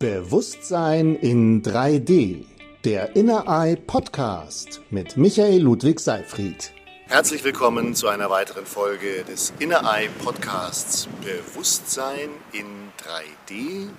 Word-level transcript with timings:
Bewusstsein 0.00 1.14
in 1.16 1.62
3D. 1.62 2.46
Der 2.86 3.14
Inner 3.16 3.44
Eye 3.46 3.76
Podcast 3.76 4.80
mit 4.88 5.18
Michael 5.18 5.60
Ludwig 5.60 6.00
Seifried. 6.00 6.72
Herzlich 7.06 7.44
willkommen 7.44 7.94
zu 7.94 8.08
einer 8.08 8.30
weiteren 8.30 8.64
Folge 8.64 9.24
des 9.24 9.52
Inner 9.58 9.82
Eye 9.84 10.08
Podcasts 10.24 11.06
Bewusstsein 11.22 12.30
in 12.52 12.64
3D. 13.04 13.90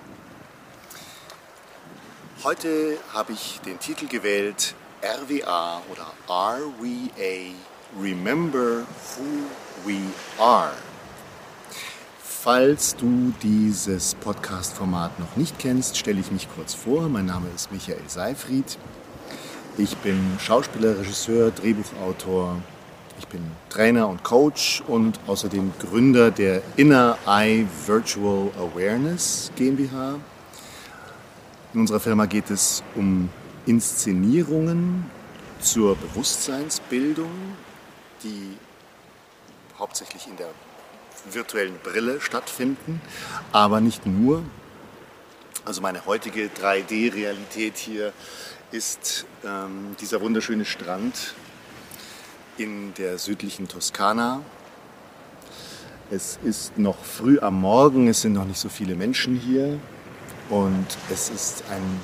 Heute 2.42 2.98
habe 3.14 3.34
ich 3.34 3.60
den 3.64 3.78
Titel 3.78 4.08
gewählt 4.08 4.74
RWA 5.02 5.82
oder 5.88 6.12
RWA 6.28 7.54
Remember 8.02 8.84
Who 9.14 9.86
We 9.86 10.00
Are. 10.36 10.72
Falls 12.44 12.96
du 12.96 13.32
dieses 13.40 14.16
Podcast-Format 14.16 15.20
noch 15.20 15.36
nicht 15.36 15.60
kennst, 15.60 15.96
stelle 15.96 16.18
ich 16.18 16.32
mich 16.32 16.48
kurz 16.56 16.74
vor. 16.74 17.08
Mein 17.08 17.26
Name 17.26 17.46
ist 17.54 17.70
Michael 17.70 18.02
Seifried. 18.08 18.78
Ich 19.78 19.96
bin 19.98 20.18
Schauspieler, 20.40 20.98
Regisseur, 20.98 21.52
Drehbuchautor. 21.52 22.56
Ich 23.20 23.28
bin 23.28 23.42
Trainer 23.68 24.08
und 24.08 24.24
Coach 24.24 24.82
und 24.88 25.20
außerdem 25.28 25.72
Gründer 25.78 26.32
der 26.32 26.62
Inner 26.74 27.16
Eye 27.28 27.64
Virtual 27.86 28.50
Awareness 28.58 29.52
GmbH. 29.54 30.16
In 31.74 31.80
unserer 31.80 32.00
Firma 32.00 32.26
geht 32.26 32.50
es 32.50 32.82
um 32.96 33.28
Inszenierungen 33.66 35.08
zur 35.60 35.94
Bewusstseinsbildung, 35.94 37.30
die 38.24 38.56
hauptsächlich 39.78 40.26
in 40.26 40.36
der 40.36 40.48
virtuellen 41.30 41.78
Brille 41.82 42.20
stattfinden, 42.20 43.00
aber 43.52 43.80
nicht 43.80 44.06
nur. 44.06 44.42
Also 45.64 45.80
meine 45.80 46.04
heutige 46.06 46.48
3D-Realität 46.48 47.76
hier 47.76 48.12
ist 48.72 49.26
ähm, 49.44 49.96
dieser 50.00 50.20
wunderschöne 50.20 50.64
Strand 50.64 51.34
in 52.58 52.94
der 52.94 53.18
südlichen 53.18 53.68
Toskana. 53.68 54.40
Es 56.10 56.38
ist 56.42 56.78
noch 56.78 56.98
früh 57.04 57.38
am 57.38 57.60
Morgen, 57.60 58.08
es 58.08 58.22
sind 58.22 58.32
noch 58.32 58.44
nicht 58.44 58.58
so 58.58 58.68
viele 58.68 58.94
Menschen 58.94 59.36
hier 59.36 59.78
und 60.50 60.86
es 61.10 61.30
ist 61.30 61.64
ein 61.70 62.00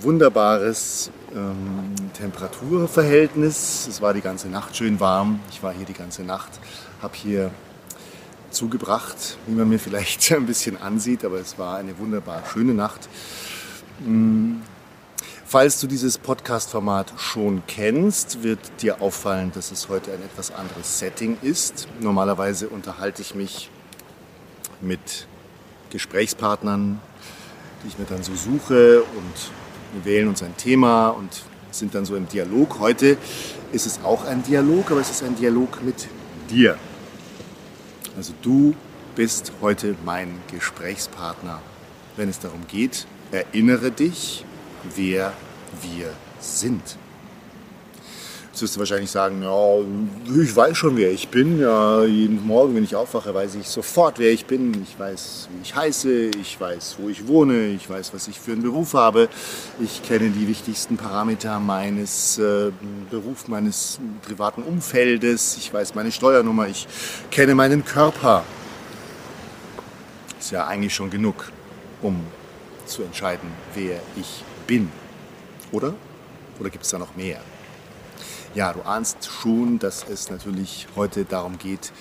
wunderbares 0.00 1.10
ähm, 1.34 1.94
Temperaturverhältnis. 2.14 3.86
Es 3.88 4.00
war 4.00 4.14
die 4.14 4.20
ganze 4.20 4.48
Nacht 4.48 4.76
schön 4.76 4.98
warm. 4.98 5.40
Ich 5.50 5.62
war 5.62 5.72
hier 5.72 5.86
die 5.86 5.92
ganze 5.94 6.22
Nacht, 6.22 6.50
habe 7.02 7.16
hier 7.16 7.50
zugebracht, 8.50 9.38
wie 9.46 9.54
man 9.54 9.68
mir 9.68 9.78
vielleicht 9.78 10.32
ein 10.36 10.46
bisschen 10.46 10.80
ansieht, 10.80 11.24
aber 11.24 11.38
es 11.38 11.58
war 11.58 11.76
eine 11.76 11.98
wunderbar 11.98 12.42
schöne 12.52 12.74
Nacht. 12.74 13.08
Mm. 14.00 14.56
Falls 15.46 15.80
du 15.80 15.88
dieses 15.88 16.16
Podcast-Format 16.16 17.12
schon 17.16 17.64
kennst, 17.66 18.44
wird 18.44 18.60
dir 18.82 19.02
auffallen, 19.02 19.50
dass 19.52 19.72
es 19.72 19.88
heute 19.88 20.12
ein 20.12 20.22
etwas 20.22 20.52
anderes 20.52 21.00
Setting 21.00 21.38
ist. 21.42 21.88
Normalerweise 21.98 22.68
unterhalte 22.68 23.20
ich 23.20 23.34
mich 23.34 23.68
mit 24.80 25.26
Gesprächspartnern, 25.90 27.00
die 27.82 27.88
ich 27.88 27.98
mir 27.98 28.04
dann 28.04 28.22
so 28.22 28.32
suche 28.36 29.02
und 29.02 29.50
wir 29.92 30.04
wählen 30.04 30.28
uns 30.28 30.40
ein 30.44 30.56
Thema 30.56 31.08
und 31.08 31.42
sind 31.72 31.96
dann 31.96 32.04
so 32.04 32.14
im 32.14 32.28
Dialog. 32.28 32.78
Heute 32.78 33.16
ist 33.72 33.86
es 33.86 34.00
auch 34.04 34.24
ein 34.24 34.44
Dialog, 34.44 34.92
aber 34.92 35.00
es 35.00 35.10
ist 35.10 35.24
ein 35.24 35.34
Dialog 35.34 35.82
mit 35.82 36.06
dir. 36.48 36.78
Also 38.20 38.34
du 38.42 38.74
bist 39.16 39.50
heute 39.62 39.96
mein 40.04 40.28
Gesprächspartner, 40.50 41.62
wenn 42.18 42.28
es 42.28 42.38
darum 42.38 42.66
geht, 42.68 43.06
erinnere 43.32 43.90
dich, 43.90 44.44
wer 44.94 45.32
wir 45.80 46.12
sind. 46.38 46.98
Wirst 48.60 48.76
du 48.76 48.80
wahrscheinlich 48.80 49.10
sagen, 49.10 49.42
ja, 49.42 50.42
ich 50.42 50.54
weiß 50.54 50.76
schon, 50.76 50.94
wer 50.98 51.10
ich 51.10 51.28
bin. 51.28 51.60
Ja, 51.60 52.04
jeden 52.04 52.46
Morgen, 52.46 52.74
wenn 52.74 52.84
ich 52.84 52.94
aufwache, 52.94 53.32
weiß 53.32 53.54
ich 53.54 53.66
sofort, 53.66 54.18
wer 54.18 54.30
ich 54.32 54.44
bin. 54.44 54.82
Ich 54.82 54.98
weiß, 54.98 55.48
wie 55.50 55.62
ich 55.62 55.74
heiße, 55.74 56.30
ich 56.38 56.60
weiß, 56.60 56.96
wo 56.98 57.08
ich 57.08 57.26
wohne, 57.26 57.68
ich 57.68 57.88
weiß, 57.88 58.12
was 58.12 58.28
ich 58.28 58.38
für 58.38 58.52
einen 58.52 58.62
Beruf 58.62 58.92
habe. 58.92 59.30
Ich 59.82 60.02
kenne 60.02 60.28
die 60.28 60.46
wichtigsten 60.46 60.98
Parameter 60.98 61.58
meines 61.58 62.38
äh, 62.38 62.70
Berufs, 63.10 63.48
meines 63.48 63.98
privaten 64.20 64.62
Umfeldes. 64.62 65.56
Ich 65.56 65.72
weiß 65.72 65.94
meine 65.94 66.12
Steuernummer, 66.12 66.68
ich 66.68 66.86
kenne 67.30 67.54
meinen 67.54 67.82
Körper. 67.82 68.44
Ist 70.38 70.50
ja 70.50 70.66
eigentlich 70.66 70.94
schon 70.94 71.08
genug, 71.08 71.50
um 72.02 72.20
zu 72.84 73.04
entscheiden, 73.04 73.48
wer 73.74 74.00
ich 74.16 74.44
bin. 74.66 74.90
Oder? 75.72 75.94
Oder 76.58 76.68
gibt 76.68 76.84
es 76.84 76.90
da 76.90 76.98
noch 76.98 77.16
mehr? 77.16 77.40
Ja, 78.52 78.72
du 78.72 78.82
ahnst 78.82 79.26
schon, 79.26 79.78
dass 79.78 80.04
es 80.08 80.28
natürlich 80.28 80.88
heute 80.96 81.24
darum 81.24 81.56
geht, 81.58 81.92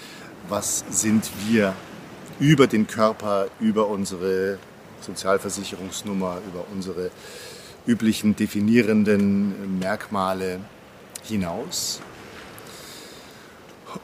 was 0.48 0.84
sind 0.90 1.30
wir 1.48 1.76
über 2.40 2.66
den 2.66 2.88
Körper, 2.88 3.50
über 3.60 3.88
unsere 3.88 4.58
Sozialversicherungsnummer, 5.02 6.42
über 6.48 6.66
unsere 6.74 7.12
üblichen 7.86 8.36
definierenden 8.36 9.78
Merkmale 9.78 10.60
hinaus. 11.22 12.02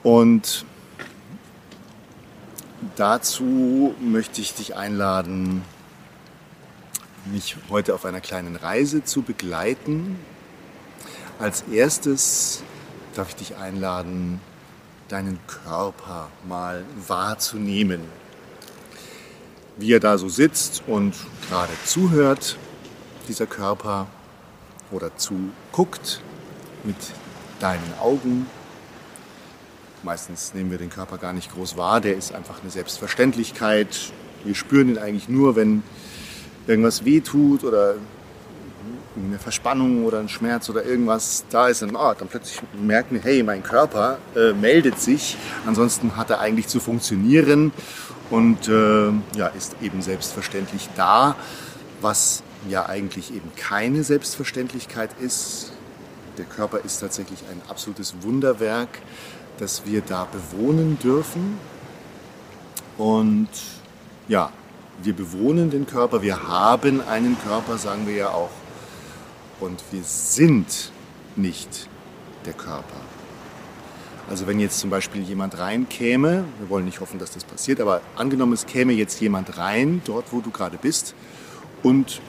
Und 0.03 0.65
dazu 2.95 3.95
möchte 3.99 4.41
ich 4.41 4.53
dich 4.53 4.75
einladen, 4.75 5.63
mich 7.25 7.57
heute 7.71 7.95
auf 7.95 8.05
einer 8.05 8.21
kleinen 8.21 8.55
Reise 8.55 9.03
zu 9.03 9.23
begleiten, 9.23 10.19
als 11.39 11.63
erstes 11.71 12.63
darf 13.15 13.29
ich 13.29 13.35
dich 13.35 13.55
einladen, 13.57 14.39
deinen 15.07 15.39
Körper 15.47 16.29
mal 16.47 16.83
wahrzunehmen. 17.07 18.01
Wie 19.77 19.93
er 19.93 19.99
da 19.99 20.17
so 20.17 20.29
sitzt 20.29 20.83
und 20.87 21.13
gerade 21.49 21.73
zuhört, 21.85 22.57
dieser 23.27 23.45
Körper, 23.45 24.07
oder 24.91 25.15
zuguckt 25.17 26.21
mit 26.83 26.95
deinen 27.59 27.93
Augen. 27.99 28.47
Meistens 30.03 30.53
nehmen 30.53 30.71
wir 30.71 30.77
den 30.77 30.89
Körper 30.89 31.17
gar 31.17 31.33
nicht 31.33 31.51
groß 31.53 31.77
wahr, 31.77 32.01
der 32.01 32.15
ist 32.15 32.33
einfach 32.33 32.61
eine 32.61 32.69
Selbstverständlichkeit. 32.69 34.11
Wir 34.43 34.55
spüren 34.55 34.89
ihn 34.89 34.97
eigentlich 34.97 35.29
nur, 35.29 35.55
wenn 35.55 35.83
irgendwas 36.67 37.05
wehtut 37.05 37.63
oder 37.63 37.95
eine 39.15 39.39
Verspannung 39.39 40.05
oder 40.05 40.19
ein 40.19 40.29
Schmerz 40.29 40.69
oder 40.69 40.83
irgendwas 40.83 41.45
da 41.49 41.67
ist, 41.67 41.81
dann, 41.81 41.95
oh, 41.95 42.13
dann 42.17 42.27
plötzlich 42.27 42.61
merken 42.73 43.19
hey, 43.21 43.43
mein 43.43 43.63
Körper 43.63 44.17
äh, 44.35 44.53
meldet 44.53 44.99
sich. 44.99 45.37
Ansonsten 45.65 46.15
hat 46.17 46.29
er 46.29 46.39
eigentlich 46.39 46.67
zu 46.67 46.79
funktionieren 46.79 47.71
und 48.29 48.67
äh, 48.67 49.11
ja, 49.35 49.47
ist 49.55 49.75
eben 49.81 50.01
selbstverständlich 50.01 50.89
da, 50.95 51.35
was 52.01 52.43
ja 52.69 52.85
eigentlich 52.85 53.33
eben 53.33 53.51
keine 53.55 54.03
Selbstverständlichkeit 54.03 55.11
ist. 55.19 55.71
Der 56.37 56.45
Körper 56.45 56.79
ist 56.79 56.99
tatsächlich 56.99 57.39
ein 57.51 57.61
absolutes 57.69 58.15
Wunderwerk, 58.21 58.89
das 59.57 59.83
wir 59.85 60.01
da 60.01 60.25
bewohnen 60.25 60.99
dürfen. 60.99 61.57
Und 62.97 63.49
ja, 64.27 64.51
wir 65.03 65.13
bewohnen 65.13 65.69
den 65.69 65.85
Körper, 65.85 66.21
wir 66.21 66.47
haben 66.47 67.01
einen 67.01 67.37
Körper, 67.39 67.77
sagen 67.77 68.07
wir 68.07 68.15
ja 68.15 68.29
auch 68.29 68.49
und 69.59 69.83
wir 69.91 70.03
sind 70.03 70.91
nicht 71.35 71.87
der 72.45 72.53
Körper. 72.53 73.01
Also 74.29 74.47
wenn 74.47 74.59
jetzt 74.59 74.79
zum 74.79 74.89
Beispiel 74.89 75.21
jemand 75.21 75.57
reinkäme, 75.59 76.45
wir 76.59 76.69
wollen 76.69 76.85
nicht 76.85 76.99
hoffen, 76.99 77.19
dass 77.19 77.31
das 77.31 77.43
passiert, 77.43 77.79
aber 77.79 78.01
angenommen 78.15 78.53
es 78.53 78.65
käme 78.65 78.93
jetzt 78.93 79.21
jemand 79.21 79.57
rein, 79.57 80.01
dort 80.05 80.31
wo 80.31 80.41
du 80.41 80.49
gerade 80.49 80.77
bist, 80.77 81.13
und 81.83 82.21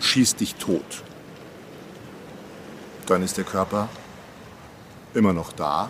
schießt 0.00 0.40
dich 0.40 0.56
tot, 0.56 1.04
dann 3.06 3.22
ist 3.22 3.36
der 3.36 3.44
Körper 3.44 3.88
immer 5.14 5.32
noch 5.32 5.52
da, 5.52 5.88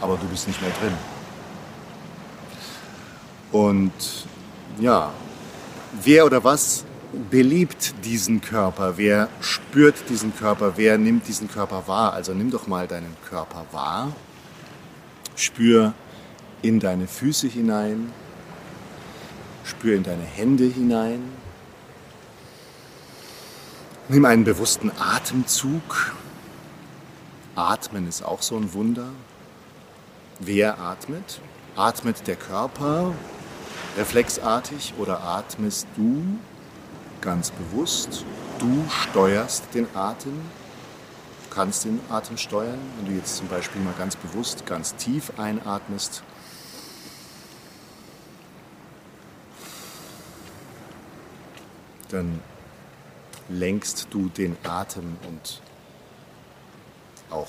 aber 0.00 0.16
du 0.16 0.26
bist 0.26 0.48
nicht 0.48 0.60
mehr 0.60 0.72
drin. 0.80 0.94
Und 3.52 3.92
ja, 4.80 5.12
wer 6.02 6.26
oder 6.26 6.42
was 6.42 6.84
belebt 7.30 7.94
diesen 8.04 8.40
Körper? 8.40 8.96
Wer 8.96 9.28
spürt 9.40 10.08
diesen 10.08 10.36
Körper? 10.36 10.74
Wer 10.76 10.98
nimmt 10.98 11.26
diesen 11.28 11.48
Körper 11.48 11.86
wahr? 11.86 12.12
Also 12.12 12.34
nimm 12.34 12.50
doch 12.50 12.66
mal 12.66 12.86
deinen 12.86 13.16
Körper 13.28 13.66
wahr. 13.72 14.12
Spür 15.36 15.94
in 16.62 16.80
deine 16.80 17.06
Füße 17.06 17.48
hinein. 17.48 18.12
Spür 19.64 19.96
in 19.96 20.02
deine 20.02 20.24
Hände 20.24 20.64
hinein. 20.64 21.22
Nimm 24.08 24.24
einen 24.24 24.44
bewussten 24.44 24.90
Atemzug. 24.98 26.14
Atmen 27.54 28.08
ist 28.08 28.24
auch 28.24 28.42
so 28.42 28.56
ein 28.56 28.72
Wunder. 28.74 29.08
Wer 30.40 30.78
atmet? 30.78 31.40
Atmet 31.76 32.26
der 32.26 32.36
Körper 32.36 33.14
reflexartig 33.96 34.94
oder 34.98 35.22
atmest 35.22 35.86
du 35.96 36.38
ganz 37.24 37.50
bewusst? 37.50 38.24
Du 38.58 38.84
steuerst 38.90 39.64
den 39.74 39.88
Atem, 39.96 40.42
kannst 41.50 41.84
den 41.86 41.98
Atem 42.10 42.36
steuern. 42.36 42.78
Wenn 42.98 43.06
du 43.06 43.12
jetzt 43.12 43.36
zum 43.36 43.48
Beispiel 43.48 43.80
mal 43.80 43.94
ganz 43.98 44.14
bewusst, 44.14 44.66
ganz 44.66 44.94
tief 44.96 45.32
einatmest, 45.38 46.22
dann 52.10 52.40
lenkst 53.48 54.08
du 54.10 54.28
den 54.28 54.56
Atem 54.62 55.16
und 55.26 55.62
auch 57.30 57.48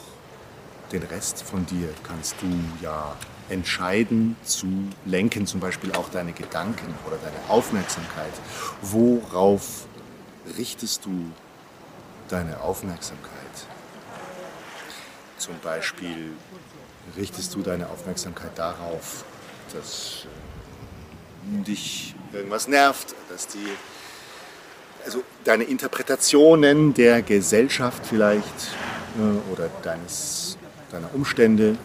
den 0.92 1.04
Rest 1.04 1.44
von 1.44 1.66
dir 1.66 1.89
kannst 2.04 2.36
du 2.42 2.48
ja 2.81 3.16
entscheiden 3.50 4.36
zu 4.44 4.68
lenken, 5.06 5.45
zum 5.45 5.59
Beispiel 5.59 5.92
auch 5.94 6.09
deine 6.09 6.33
Gedanken 6.33 6.94
oder 7.06 7.18
deine 7.18 7.38
Aufmerksamkeit. 7.50 8.33
Worauf 8.81 9.86
richtest 10.57 11.06
du 11.06 11.31
deine 12.27 12.62
Aufmerksamkeit? 12.62 13.31
Zum 15.38 15.59
Beispiel 15.59 16.31
richtest 17.18 17.53
du 17.53 17.62
deine 17.62 17.89
Aufmerksamkeit 17.89 18.57
darauf, 18.57 19.25
dass 19.74 20.25
dich 21.44 22.15
irgendwas 22.33 22.68
nervt, 22.68 23.13
dass 23.30 23.48
die 23.48 23.68
also 25.06 25.24
deine 25.44 25.65
Interpretationen 25.65 26.95
der 26.95 27.21
Gesellschaft 27.21 28.07
vielleicht 28.07 28.71
äh, 29.19 29.53
oder 29.53 29.69
deines, 29.83 30.57
deiner 30.91 31.13
Umstände 31.13 31.77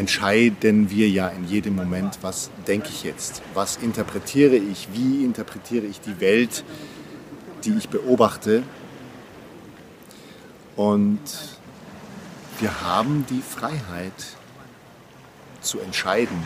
entscheiden 0.00 0.88
wir 0.88 1.10
ja 1.10 1.28
in 1.28 1.44
jedem 1.44 1.76
Moment, 1.76 2.20
was 2.22 2.50
denke 2.66 2.88
ich 2.88 3.04
jetzt, 3.04 3.42
was 3.52 3.76
interpretiere 3.76 4.56
ich, 4.56 4.88
wie 4.94 5.22
interpretiere 5.22 5.84
ich 5.84 6.00
die 6.00 6.18
Welt, 6.20 6.64
die 7.64 7.74
ich 7.74 7.90
beobachte. 7.90 8.62
Und 10.74 11.20
wir 12.60 12.80
haben 12.80 13.26
die 13.28 13.42
Freiheit 13.42 14.14
zu 15.60 15.78
entscheiden, 15.80 16.42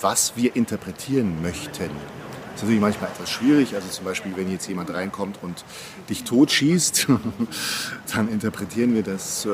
was 0.00 0.32
wir 0.34 0.56
interpretieren 0.56 1.42
möchten. 1.42 1.90
Das 1.90 2.54
ist 2.54 2.62
natürlich 2.62 2.80
manchmal 2.80 3.10
etwas 3.10 3.28
schwierig. 3.28 3.74
Also 3.74 3.88
zum 3.88 4.06
Beispiel, 4.06 4.32
wenn 4.36 4.50
jetzt 4.50 4.66
jemand 4.66 4.88
reinkommt 4.94 5.38
und 5.42 5.66
dich 6.08 6.24
totschießt, 6.24 7.08
dann 8.14 8.28
interpretieren 8.30 8.94
wir 8.94 9.02
das 9.02 9.44
äh, 9.44 9.50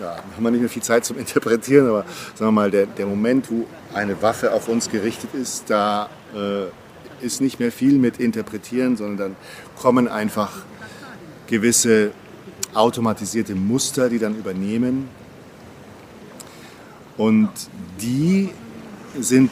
ja, 0.00 0.16
haben 0.16 0.42
wir 0.42 0.50
nicht 0.50 0.60
mehr 0.60 0.70
viel 0.70 0.82
Zeit 0.82 1.04
zum 1.04 1.18
Interpretieren, 1.18 1.88
aber 1.88 2.04
sagen 2.34 2.48
wir 2.48 2.52
mal, 2.52 2.70
der, 2.70 2.86
der 2.86 3.06
Moment, 3.06 3.50
wo 3.50 3.66
eine 3.92 4.20
Waffe 4.22 4.52
auf 4.52 4.68
uns 4.68 4.90
gerichtet 4.90 5.30
ist, 5.34 5.64
da 5.68 6.08
äh, 6.34 7.24
ist 7.24 7.40
nicht 7.40 7.60
mehr 7.60 7.72
viel 7.72 7.98
mit 7.98 8.18
Interpretieren, 8.18 8.96
sondern 8.96 9.18
dann 9.18 9.36
kommen 9.80 10.08
einfach 10.08 10.50
gewisse 11.46 12.10
automatisierte 12.74 13.54
Muster, 13.54 14.08
die 14.08 14.18
dann 14.18 14.36
übernehmen. 14.36 15.08
Und 17.16 17.50
die 18.00 18.50
sind 19.18 19.50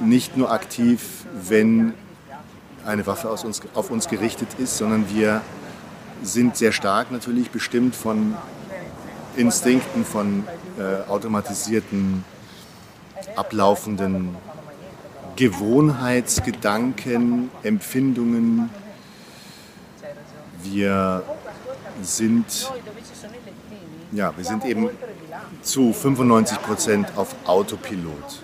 nicht 0.00 0.36
nur 0.36 0.50
aktiv, 0.50 1.26
wenn 1.46 1.92
eine 2.84 3.06
Waffe 3.06 3.28
uns, 3.28 3.60
auf 3.74 3.90
uns 3.90 4.08
gerichtet 4.08 4.48
ist, 4.58 4.78
sondern 4.78 5.04
wir 5.14 5.42
sind 6.22 6.56
sehr 6.56 6.72
stark 6.72 7.10
natürlich 7.12 7.50
bestimmt 7.50 7.94
von 7.94 8.34
Instinkten, 9.36 10.04
von 10.04 10.44
äh, 10.78 11.08
automatisierten, 11.08 12.24
ablaufenden 13.36 14.36
Gewohnheitsgedanken, 15.36 17.50
Empfindungen. 17.62 18.70
Wir 20.62 21.22
sind, 22.02 22.70
ja, 24.12 24.36
wir 24.36 24.44
sind 24.44 24.64
eben 24.64 24.90
zu 25.62 25.92
95 25.92 26.62
Prozent 26.62 27.08
auf 27.16 27.34
Autopilot. 27.46 28.42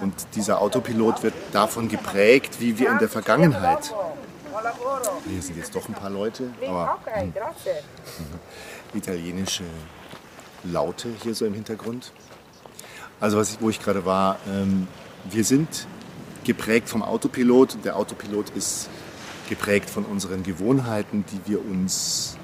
Und 0.00 0.14
dieser 0.34 0.60
Autopilot 0.60 1.22
wird 1.22 1.34
davon 1.52 1.88
geprägt, 1.88 2.60
wie 2.60 2.78
wir 2.78 2.90
in 2.90 2.98
der 2.98 3.08
Vergangenheit. 3.08 3.94
Hier 5.28 5.42
sind 5.42 5.56
jetzt 5.56 5.74
doch 5.74 5.88
ein 5.88 5.94
paar 5.94 6.10
Leute, 6.10 6.52
aber. 6.66 6.98
Italienische 8.94 9.64
Laute 10.64 11.08
hier 11.22 11.34
so 11.34 11.46
im 11.46 11.54
Hintergrund. 11.54 12.12
Also 13.20 13.38
was 13.38 13.52
ich, 13.52 13.60
wo 13.60 13.70
ich 13.70 13.80
gerade 13.80 14.04
war, 14.04 14.38
ähm, 14.48 14.86
wir 15.30 15.44
sind 15.44 15.86
geprägt 16.44 16.88
vom 16.88 17.02
Autopilot. 17.02 17.78
Der 17.84 17.96
Autopilot 17.96 18.50
ist 18.50 18.88
geprägt 19.48 19.90
von 19.90 20.04
unseren 20.04 20.42
Gewohnheiten, 20.42 21.24
die 21.32 21.50
wir 21.50 21.64
uns 21.64 22.36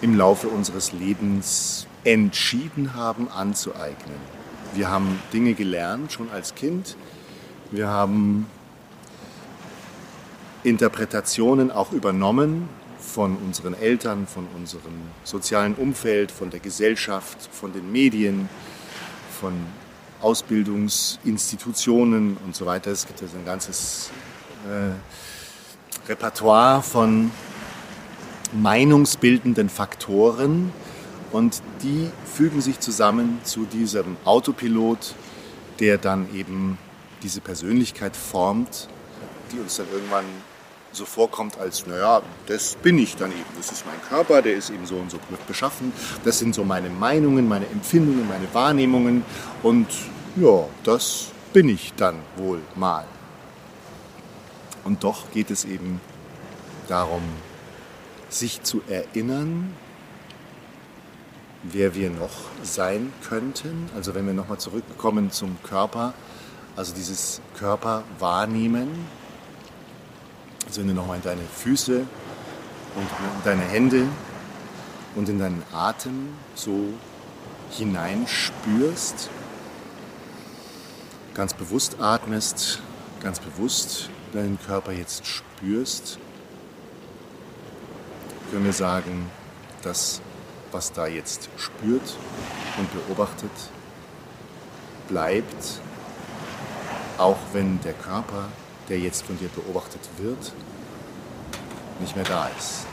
im 0.00 0.16
Laufe 0.16 0.48
unseres 0.48 0.92
Lebens 0.92 1.86
entschieden 2.04 2.94
haben 2.94 3.28
anzueignen. 3.28 4.16
Wir 4.74 4.90
haben 4.90 5.20
Dinge 5.32 5.54
gelernt 5.54 6.12
schon 6.12 6.30
als 6.30 6.54
Kind. 6.54 6.96
Wir 7.70 7.88
haben 7.88 8.46
Interpretationen 10.64 11.70
auch 11.70 11.92
übernommen 11.92 12.68
von 13.02 13.36
unseren 13.36 13.74
Eltern, 13.74 14.26
von 14.26 14.46
unserem 14.56 14.94
sozialen 15.24 15.74
Umfeld, 15.74 16.30
von 16.30 16.48
der 16.50 16.60
Gesellschaft, 16.60 17.50
von 17.52 17.72
den 17.72 17.90
Medien, 17.92 18.48
von 19.40 19.52
Ausbildungsinstitutionen 20.20 22.36
und 22.44 22.54
so 22.54 22.64
weiter. 22.64 22.92
Es 22.92 23.06
gibt 23.06 23.20
also 23.22 23.36
ein 23.36 23.44
ganzes 23.44 24.10
äh, 24.68 24.92
Repertoire 26.08 26.82
von 26.82 27.32
meinungsbildenden 28.52 29.68
Faktoren 29.68 30.72
und 31.32 31.60
die 31.82 32.08
fügen 32.24 32.60
sich 32.60 32.78
zusammen 32.80 33.40
zu 33.44 33.64
diesem 33.64 34.16
Autopilot, 34.24 35.14
der 35.80 35.98
dann 35.98 36.32
eben 36.34 36.78
diese 37.22 37.40
Persönlichkeit 37.40 38.16
formt, 38.16 38.88
die 39.50 39.58
uns 39.58 39.76
dann 39.76 39.86
irgendwann 39.92 40.24
so 40.92 41.04
vorkommt, 41.04 41.58
als, 41.58 41.86
naja, 41.86 42.22
das 42.46 42.74
bin 42.76 42.98
ich 42.98 43.16
dann 43.16 43.30
eben. 43.30 43.44
Das 43.56 43.72
ist 43.72 43.84
mein 43.86 44.00
Körper, 44.08 44.42
der 44.42 44.54
ist 44.54 44.70
eben 44.70 44.86
so 44.86 44.96
und 44.96 45.10
so 45.10 45.18
beschaffen. 45.46 45.92
Das 46.24 46.38
sind 46.38 46.54
so 46.54 46.64
meine 46.64 46.90
Meinungen, 46.90 47.48
meine 47.48 47.66
Empfindungen, 47.66 48.28
meine 48.28 48.52
Wahrnehmungen. 48.52 49.24
Und 49.62 49.88
ja, 50.36 50.64
das 50.84 51.28
bin 51.52 51.68
ich 51.68 51.92
dann 51.94 52.16
wohl 52.36 52.60
mal. 52.74 53.04
Und 54.84 55.04
doch 55.04 55.30
geht 55.30 55.50
es 55.50 55.64
eben 55.64 56.00
darum, 56.88 57.22
sich 58.28 58.62
zu 58.62 58.82
erinnern, 58.88 59.74
wer 61.62 61.94
wir 61.94 62.10
noch 62.10 62.30
sein 62.62 63.12
könnten. 63.28 63.88
Also 63.94 64.14
wenn 64.14 64.26
wir 64.26 64.34
nochmal 64.34 64.58
zurückkommen 64.58 65.30
zum 65.30 65.56
Körper, 65.62 66.14
also 66.74 66.94
dieses 66.94 67.40
Körper 67.58 68.02
wahrnehmen, 68.18 68.88
du 70.76 70.94
nochmal 70.94 71.16
in 71.16 71.22
deine 71.22 71.42
Füße 71.42 71.98
und 71.98 73.02
in 73.02 73.44
deine 73.44 73.62
Hände 73.62 74.08
und 75.14 75.28
in 75.28 75.38
deinen 75.38 75.62
Atem 75.72 76.28
so 76.54 76.94
hineinspürst, 77.70 79.30
ganz 81.34 81.54
bewusst 81.54 82.00
atmest, 82.00 82.80
ganz 83.22 83.40
bewusst 83.40 84.10
deinen 84.32 84.58
Körper 84.66 84.92
jetzt 84.92 85.26
spürst, 85.26 86.18
können 88.50 88.64
wir 88.64 88.72
sagen, 88.72 89.30
das, 89.82 90.20
was 90.70 90.92
da 90.92 91.06
jetzt 91.06 91.48
spürt 91.56 92.16
und 92.78 92.92
beobachtet, 92.92 93.50
bleibt, 95.08 95.80
auch 97.18 97.38
wenn 97.52 97.80
der 97.80 97.94
Körper 97.94 98.48
der 98.88 98.98
jetzt 98.98 99.24
von 99.24 99.38
dir 99.38 99.48
beobachtet 99.48 100.00
wird, 100.18 100.52
nicht 102.00 102.16
mehr 102.16 102.24
da 102.24 102.48
ist. 102.58 102.86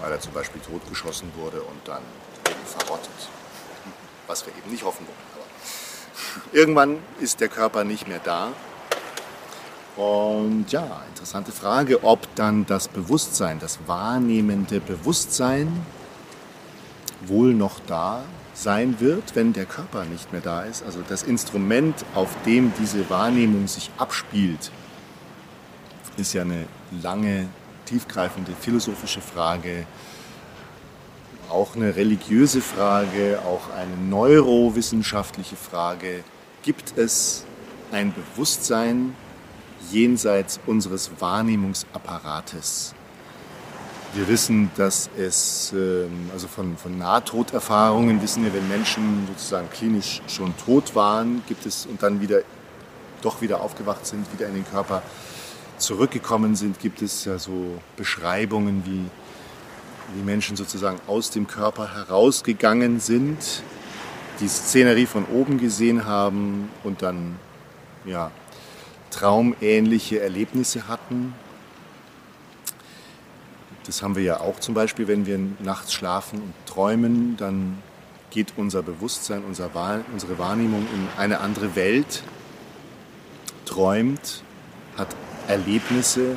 Weil 0.00 0.12
er 0.12 0.20
zum 0.20 0.32
Beispiel 0.32 0.60
totgeschossen 0.60 1.30
wurde 1.36 1.62
und 1.62 1.86
dann 1.86 2.02
eben 2.48 2.66
verrottet. 2.66 3.10
Was 4.26 4.44
wir 4.46 4.52
eben 4.56 4.70
nicht 4.70 4.84
hoffen 4.84 5.06
wollen. 5.06 5.16
Aber 5.34 6.56
irgendwann 6.56 6.98
ist 7.20 7.40
der 7.40 7.48
Körper 7.48 7.84
nicht 7.84 8.08
mehr 8.08 8.20
da. 8.22 8.52
Und 9.96 10.70
ja, 10.72 11.02
interessante 11.08 11.52
Frage, 11.52 12.04
ob 12.04 12.34
dann 12.34 12.66
das 12.66 12.88
Bewusstsein, 12.88 13.58
das 13.58 13.78
wahrnehmende 13.86 14.80
Bewusstsein 14.80 15.86
wohl 17.24 17.54
noch 17.54 17.80
da 17.86 18.22
sein 18.56 19.00
wird, 19.00 19.36
wenn 19.36 19.52
der 19.52 19.66
Körper 19.66 20.06
nicht 20.06 20.32
mehr 20.32 20.40
da 20.40 20.62
ist. 20.62 20.82
Also 20.82 21.00
das 21.06 21.22
Instrument, 21.22 21.94
auf 22.14 22.30
dem 22.46 22.72
diese 22.80 23.08
Wahrnehmung 23.10 23.68
sich 23.68 23.90
abspielt, 23.98 24.70
ist 26.16 26.32
ja 26.32 26.42
eine 26.42 26.64
lange, 27.02 27.48
tiefgreifende 27.84 28.52
philosophische 28.58 29.20
Frage, 29.20 29.86
auch 31.50 31.76
eine 31.76 31.94
religiöse 31.94 32.60
Frage, 32.60 33.40
auch 33.46 33.70
eine 33.76 33.96
neurowissenschaftliche 33.96 35.56
Frage. 35.56 36.24
gibt 36.62 36.98
es 36.98 37.44
ein 37.92 38.12
Bewusstsein 38.12 39.14
jenseits 39.92 40.58
unseres 40.66 41.12
Wahrnehmungsapparates. 41.20 42.95
Wir 44.16 44.28
wissen, 44.28 44.70
dass 44.76 45.10
es, 45.18 45.74
ähm, 45.76 46.30
also 46.32 46.48
von, 46.48 46.78
von 46.78 46.96
Nahtoderfahrungen 46.96 48.22
wissen 48.22 48.44
wir, 48.44 48.54
wenn 48.54 48.66
Menschen 48.66 49.26
sozusagen 49.28 49.68
klinisch 49.68 50.22
schon 50.26 50.56
tot 50.56 50.94
waren, 50.94 51.42
gibt 51.46 51.66
es 51.66 51.84
und 51.84 52.02
dann 52.02 52.22
wieder, 52.22 52.40
doch 53.20 53.42
wieder 53.42 53.60
aufgewacht 53.60 54.06
sind, 54.06 54.26
wieder 54.32 54.48
in 54.48 54.54
den 54.54 54.64
Körper 54.64 55.02
zurückgekommen 55.76 56.56
sind, 56.56 56.80
gibt 56.80 57.02
es 57.02 57.26
ja 57.26 57.38
so 57.38 57.78
Beschreibungen, 57.98 58.84
wie 58.86 59.04
die 60.18 60.24
Menschen 60.24 60.56
sozusagen 60.56 60.98
aus 61.06 61.28
dem 61.30 61.46
Körper 61.46 61.94
herausgegangen 61.94 63.00
sind, 63.00 63.62
die 64.40 64.48
Szenerie 64.48 65.04
von 65.04 65.26
oben 65.26 65.58
gesehen 65.58 66.06
haben 66.06 66.70
und 66.84 67.02
dann 67.02 67.36
ja, 68.06 68.30
traumähnliche 69.10 70.20
Erlebnisse 70.20 70.88
hatten 70.88 71.34
das 73.86 74.02
haben 74.02 74.16
wir 74.16 74.22
ja 74.22 74.40
auch 74.40 74.58
zum 74.58 74.74
Beispiel, 74.74 75.06
wenn 75.06 75.26
wir 75.26 75.38
nachts 75.60 75.92
schlafen 75.92 76.40
und 76.40 76.54
träumen, 76.66 77.36
dann 77.36 77.78
geht 78.30 78.54
unser 78.56 78.82
Bewusstsein, 78.82 79.44
unsere 79.44 79.74
Wahrnehmung 79.74 80.86
in 80.92 81.08
eine 81.16 81.40
andere 81.40 81.76
Welt, 81.76 82.22
träumt, 83.64 84.42
hat 84.96 85.08
Erlebnisse, 85.48 86.36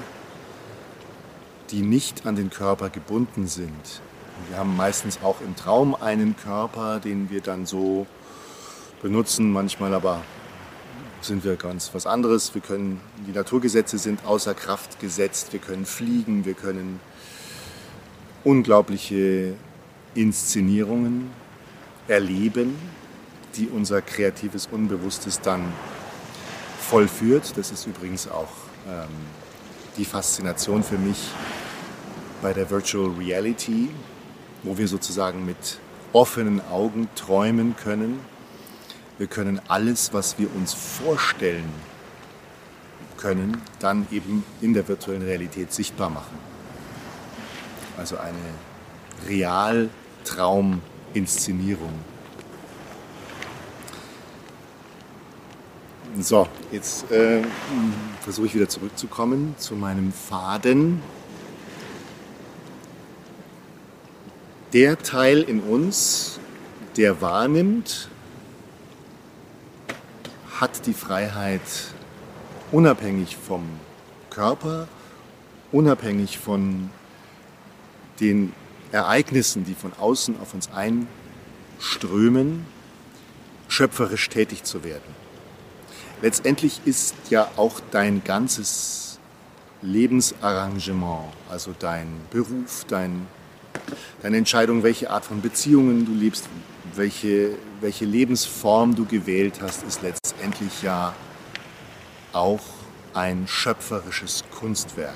die 1.71 1.81
nicht 1.81 2.25
an 2.25 2.35
den 2.35 2.49
Körper 2.49 2.89
gebunden 2.89 3.47
sind. 3.47 4.01
wir 4.49 4.57
haben 4.57 4.75
meistens 4.75 5.19
auch 5.23 5.41
im 5.41 5.55
Traum 5.55 5.95
einen 5.95 6.35
Körper, 6.35 6.99
den 6.99 7.29
wir 7.29 7.41
dann 7.41 7.65
so 7.65 8.07
benutzen, 9.01 9.51
manchmal 9.51 9.93
aber 9.93 10.21
sind 11.21 11.43
wir 11.43 11.55
ganz 11.55 11.91
was 11.93 12.05
anderes. 12.05 12.53
Wir 12.53 12.61
können, 12.61 13.01
die 13.27 13.31
Naturgesetze 13.31 13.97
sind 13.97 14.25
außer 14.25 14.53
Kraft 14.53 14.99
gesetzt, 14.99 15.51
wir 15.51 15.59
können 15.59 15.85
fliegen, 15.85 16.45
wir 16.45 16.53
können 16.53 16.99
unglaubliche 18.43 19.53
Inszenierungen 20.15 21.29
erleben, 22.07 22.75
die 23.55 23.67
unser 23.67 24.01
kreatives 24.01 24.67
Unbewusstes 24.71 25.41
dann 25.41 25.71
vollführt. 26.79 27.57
Das 27.57 27.71
ist 27.71 27.85
übrigens 27.85 28.29
auch 28.29 28.49
ähm, 28.87 29.07
die 29.97 30.05
Faszination 30.05 30.83
für 30.83 30.97
mich 30.97 31.29
bei 32.41 32.53
der 32.53 32.69
Virtual 32.69 33.11
Reality, 33.17 33.89
wo 34.63 34.77
wir 34.77 34.87
sozusagen 34.87 35.45
mit 35.45 35.79
offenen 36.13 36.61
Augen 36.69 37.07
träumen 37.15 37.75
können. 37.75 38.19
Wir 39.17 39.27
können 39.27 39.61
alles, 39.67 40.13
was 40.13 40.39
wir 40.39 40.53
uns 40.55 40.73
vorstellen 40.73 41.69
können, 43.17 43.61
dann 43.79 44.07
eben 44.11 44.43
in 44.61 44.73
der 44.73 44.87
virtuellen 44.87 45.23
Realität 45.23 45.73
sichtbar 45.73 46.09
machen. 46.09 46.37
Also 47.99 48.17
eine 48.17 48.33
Realtrauminszenierung. 49.27 51.91
So, 56.17 56.47
jetzt 56.71 57.11
äh, 57.11 57.43
versuche 58.21 58.47
ich 58.47 58.55
wieder 58.55 58.69
zurückzukommen 58.69 59.53
zu 59.57 59.75
meinem 59.75 60.13
Faden. 60.13 61.01
Der 64.71 64.97
Teil 64.97 65.41
in 65.41 65.59
uns, 65.59 66.39
der 66.95 67.19
wahrnimmt, 67.21 68.07
hat 70.61 70.85
die 70.85 70.93
Freiheit, 70.93 71.59
unabhängig 72.71 73.35
vom 73.35 73.65
Körper, 74.29 74.87
unabhängig 75.73 76.39
von 76.39 76.91
den 78.19 78.53
Ereignissen, 78.91 79.65
die 79.65 79.75
von 79.75 79.93
außen 79.93 80.39
auf 80.41 80.53
uns 80.53 80.69
einströmen, 80.71 82.65
schöpferisch 83.67 84.29
tätig 84.29 84.63
zu 84.63 84.83
werden. 84.83 85.15
Letztendlich 86.21 86.81
ist 86.85 87.15
ja 87.29 87.49
auch 87.55 87.79
dein 87.91 88.23
ganzes 88.23 89.19
Lebensarrangement, 89.81 91.31
also 91.49 91.73
dein 91.77 92.07
Beruf, 92.31 92.85
dein, 92.87 93.27
deine 94.21 94.37
Entscheidung, 94.37 94.83
welche 94.83 95.09
Art 95.11 95.23
von 95.23 95.41
Beziehungen 95.41 96.05
du 96.05 96.13
lebst, 96.13 96.49
welche, 96.95 97.55
welche 97.79 98.05
Lebensform 98.05 98.95
du 98.95 99.05
gewählt 99.05 99.59
hast, 99.61 99.83
ist 99.83 100.01
letztendlich 100.01 100.81
ja 100.81 101.13
auch 102.33 102.59
ein 103.13 103.47
schöpferisches 103.47 104.43
Kunstwerk. 104.51 105.15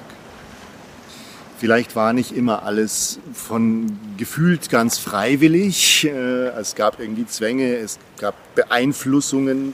Vielleicht 1.60 1.96
war 1.96 2.14
nicht 2.14 2.36
immer 2.36 2.64
alles 2.64 3.20
von 3.34 3.98
gefühlt 4.18 4.70
ganz 4.70 4.98
freiwillig. 4.98 6.06
Äh, 6.06 6.50
es 6.60 6.76
gab 6.76 7.00
irgendwie 7.00 7.26
Zwänge, 7.26 7.76
es 7.76 8.00
gab 8.20 8.36
Beeinflussungen. 8.56 9.74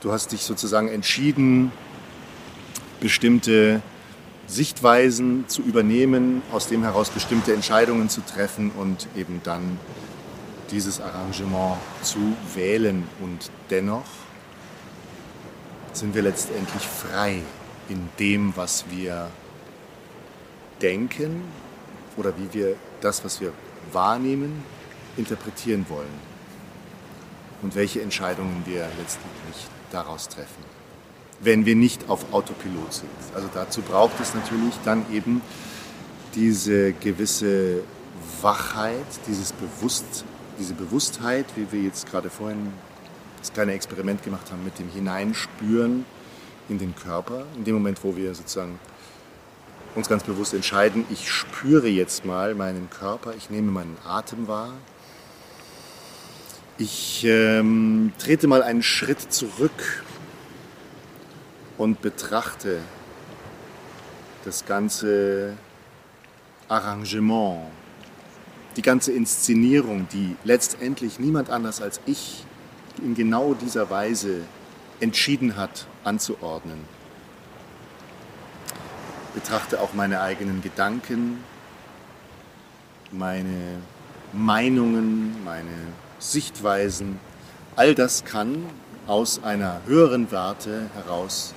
Du 0.00 0.12
hast 0.12 0.32
dich 0.32 0.42
sozusagen 0.42 0.88
entschieden, 0.88 1.72
bestimmte 3.00 3.82
Sichtweisen 4.46 5.44
zu 5.46 5.62
übernehmen, 5.62 6.42
aus 6.52 6.68
dem 6.68 6.82
heraus 6.82 7.10
bestimmte 7.10 7.52
Entscheidungen 7.52 8.08
zu 8.08 8.22
treffen 8.22 8.70
und 8.70 9.06
eben 9.14 9.40
dann 9.44 9.78
dieses 10.70 11.00
Arrangement 11.00 11.76
zu 12.02 12.34
wählen. 12.54 13.04
Und 13.20 13.50
dennoch 13.70 14.06
sind 15.92 16.14
wir 16.14 16.22
letztendlich 16.22 16.82
frei 16.82 17.42
in 17.88 18.08
dem, 18.18 18.56
was 18.56 18.84
wir 18.90 19.28
denken 20.82 21.42
oder 22.16 22.32
wie 22.36 22.52
wir 22.52 22.76
das, 23.00 23.24
was 23.24 23.40
wir 23.40 23.52
wahrnehmen, 23.92 24.62
interpretieren 25.16 25.86
wollen. 25.88 26.28
Und 27.62 27.74
welche 27.74 28.00
Entscheidungen 28.02 28.62
wir 28.66 28.88
letztendlich 28.98 29.66
daraus 29.90 30.28
treffen, 30.28 30.62
wenn 31.40 31.66
wir 31.66 31.74
nicht 31.74 32.08
auf 32.08 32.32
Autopilot 32.32 32.92
sind. 32.92 33.10
Also 33.34 33.48
dazu 33.52 33.82
braucht 33.82 34.20
es 34.20 34.34
natürlich 34.34 34.74
dann 34.84 35.04
eben 35.12 35.40
diese 36.34 36.92
gewisse 36.92 37.82
Wachheit, 38.42 39.06
dieses 39.26 39.52
Bewusst, 39.52 40.24
diese 40.58 40.74
Bewusstheit, 40.74 41.46
wie 41.56 41.70
wir 41.72 41.82
jetzt 41.82 42.08
gerade 42.10 42.30
vorhin 42.30 42.72
das 43.40 43.52
kleine 43.52 43.72
Experiment 43.72 44.22
gemacht 44.22 44.50
haben 44.50 44.64
mit 44.64 44.78
dem 44.78 44.88
Hineinspüren 44.88 46.04
in 46.68 46.78
den 46.78 46.94
Körper, 46.94 47.44
in 47.56 47.64
dem 47.64 47.74
Moment, 47.74 48.02
wo 48.02 48.16
wir 48.16 48.34
sozusagen 48.34 48.78
uns 49.98 50.08
ganz 50.08 50.22
bewusst 50.22 50.54
entscheiden, 50.54 51.04
ich 51.10 51.30
spüre 51.30 51.88
jetzt 51.88 52.24
mal 52.24 52.54
meinen 52.54 52.88
Körper, 52.88 53.34
ich 53.36 53.50
nehme 53.50 53.72
meinen 53.72 53.96
Atem 54.06 54.46
wahr. 54.46 54.72
Ich 56.78 57.24
ähm, 57.24 58.12
trete 58.18 58.46
mal 58.46 58.62
einen 58.62 58.84
Schritt 58.84 59.20
zurück 59.32 60.04
und 61.76 62.00
betrachte 62.00 62.78
das 64.44 64.64
ganze 64.64 65.56
Arrangement, 66.68 67.66
die 68.76 68.82
ganze 68.82 69.10
Inszenierung, 69.10 70.06
die 70.12 70.36
letztendlich 70.44 71.18
niemand 71.18 71.50
anders 71.50 71.82
als 71.82 72.00
ich 72.06 72.44
in 73.02 73.14
genau 73.14 73.54
dieser 73.54 73.90
Weise 73.90 74.42
entschieden 75.00 75.56
hat 75.56 75.88
anzuordnen 76.04 76.97
betrachte 79.38 79.80
auch 79.80 79.94
meine 79.94 80.20
eigenen 80.20 80.62
Gedanken, 80.62 81.44
meine 83.12 83.78
Meinungen, 84.32 85.44
meine 85.44 85.92
Sichtweisen. 86.18 87.20
All 87.76 87.94
das 87.94 88.24
kann 88.24 88.66
aus 89.06 89.44
einer 89.44 89.80
höheren 89.86 90.32
Warte 90.32 90.90
heraus 90.94 91.54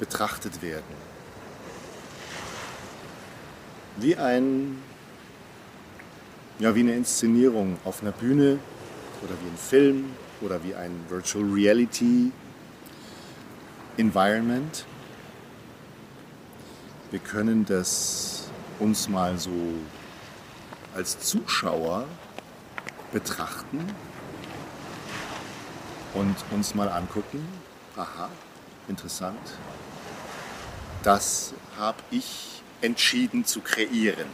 betrachtet 0.00 0.60
werden. 0.60 0.96
Wie 3.98 4.16
ein 4.16 4.82
ja, 6.58 6.74
wie 6.74 6.80
eine 6.80 6.94
Inszenierung 6.94 7.78
auf 7.84 8.02
einer 8.02 8.12
Bühne 8.12 8.58
oder 9.22 9.34
wie 9.40 9.50
ein 9.50 9.56
Film 9.56 10.06
oder 10.40 10.64
wie 10.64 10.74
ein 10.74 10.90
Virtual 11.08 11.44
Reality 11.44 12.32
Environment. 13.96 14.84
Wir 17.14 17.20
können 17.20 17.64
das 17.64 18.48
uns 18.80 19.08
mal 19.08 19.38
so 19.38 19.52
als 20.96 21.20
Zuschauer 21.20 22.08
betrachten 23.12 23.86
und 26.12 26.34
uns 26.50 26.74
mal 26.74 26.88
angucken. 26.88 27.46
Aha, 27.94 28.28
interessant. 28.88 29.38
Das 31.04 31.54
habe 31.78 31.98
ich 32.10 32.60
entschieden 32.80 33.44
zu 33.44 33.60
kreieren. 33.60 34.26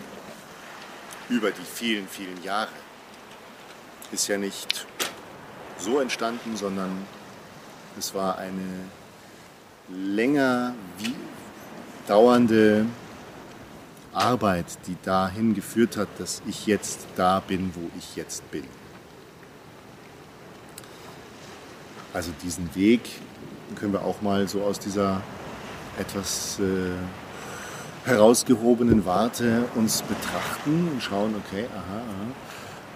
Über 1.28 1.50
die 1.50 1.60
vielen, 1.60 2.08
vielen 2.08 2.42
Jahre. 2.42 2.72
Ist 4.10 4.26
ja 4.26 4.38
nicht 4.38 4.86
so 5.76 6.00
entstanden, 6.00 6.56
sondern 6.56 7.06
es 7.98 8.14
war 8.14 8.38
eine 8.38 8.88
länger 9.90 10.74
wie 10.96 11.14
dauernde 12.10 12.86
Arbeit, 14.12 14.66
die 14.88 14.96
dahin 15.04 15.54
geführt 15.54 15.96
hat, 15.96 16.08
dass 16.18 16.42
ich 16.48 16.66
jetzt 16.66 17.06
da 17.14 17.38
bin, 17.38 17.70
wo 17.72 17.88
ich 17.96 18.16
jetzt 18.16 18.50
bin. 18.50 18.64
Also 22.12 22.32
diesen 22.42 22.74
Weg 22.74 23.00
können 23.76 23.92
wir 23.92 24.04
auch 24.04 24.22
mal 24.22 24.48
so 24.48 24.62
aus 24.62 24.80
dieser 24.80 25.22
etwas 26.00 26.58
äh, 26.58 28.08
herausgehobenen 28.08 29.06
Warte 29.06 29.66
uns 29.76 30.02
betrachten 30.02 30.88
und 30.92 31.00
schauen, 31.00 31.36
okay, 31.46 31.66
aha, 31.72 31.98
aha, 31.98 32.26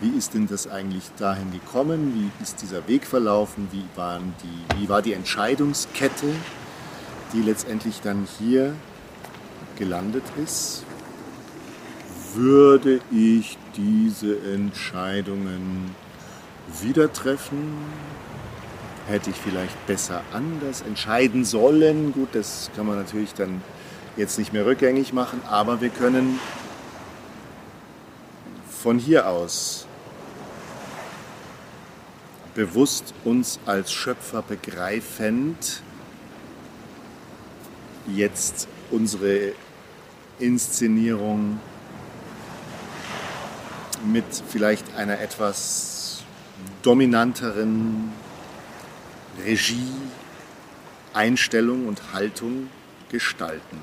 wie 0.00 0.18
ist 0.18 0.34
denn 0.34 0.48
das 0.48 0.66
eigentlich 0.66 1.04
dahin 1.18 1.52
gekommen? 1.52 2.14
Wie 2.16 2.42
ist 2.42 2.60
dieser 2.62 2.88
Weg 2.88 3.06
verlaufen? 3.06 3.68
Wie, 3.70 3.84
waren 3.94 4.34
die, 4.42 4.80
wie 4.80 4.88
war 4.88 5.02
die 5.02 5.12
Entscheidungskette, 5.12 6.26
die 7.32 7.42
letztendlich 7.42 8.00
dann 8.00 8.26
hier 8.40 8.74
gelandet 9.76 10.24
ist? 10.42 10.84
Würde 12.34 13.00
ich 13.12 13.58
diese 13.76 14.38
Entscheidungen 14.52 15.94
wieder 16.80 17.12
treffen? 17.12 17.76
Hätte 19.06 19.30
ich 19.30 19.36
vielleicht 19.36 19.86
besser 19.86 20.22
anders 20.32 20.80
entscheiden 20.82 21.44
sollen? 21.44 22.12
Gut, 22.12 22.28
das 22.32 22.70
kann 22.74 22.86
man 22.86 22.96
natürlich 22.96 23.34
dann 23.34 23.60
jetzt 24.16 24.38
nicht 24.38 24.52
mehr 24.52 24.64
rückgängig 24.64 25.12
machen, 25.12 25.40
aber 25.48 25.80
wir 25.80 25.90
können 25.90 26.38
von 28.68 28.98
hier 28.98 29.28
aus 29.28 29.86
bewusst 32.54 33.12
uns 33.24 33.58
als 33.66 33.92
Schöpfer 33.92 34.42
begreifend 34.42 35.82
jetzt 38.06 38.68
unsere 38.90 39.52
Inszenierung 40.38 41.60
mit 44.04 44.24
vielleicht 44.48 44.94
einer 44.96 45.20
etwas 45.20 46.22
dominanteren 46.82 48.12
Regie, 49.44 49.92
Einstellung 51.12 51.86
und 51.86 52.12
Haltung 52.12 52.68
gestalten. 53.08 53.80